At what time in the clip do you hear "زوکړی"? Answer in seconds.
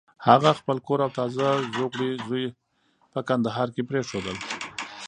1.75-2.09